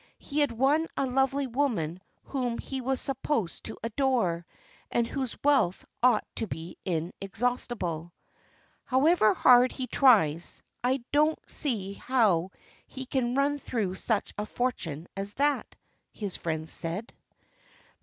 [0.17, 4.47] He had won a lovely woman whom he was supposed to adore,
[4.89, 8.11] and whose wealth ought to be inexhaustible.
[8.83, 12.49] "However hard he tries, I don't see how
[12.87, 15.75] he can run through such a fortune as that,"
[16.11, 17.13] his friends said.